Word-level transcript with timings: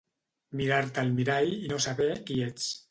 Mirar-te 0.61 1.03
al 1.03 1.13
mirall 1.21 1.55
i 1.61 1.71
no 1.75 1.81
saber 1.89 2.13
qui 2.31 2.43
ets 2.53 2.71